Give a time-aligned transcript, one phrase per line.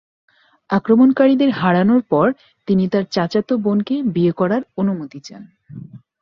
[0.69, 2.27] আক্রমণকারীদের হারানো পর,
[2.67, 5.43] তিনি তার চাচাত বোনকে বিয়ে করার অনুমতি চান।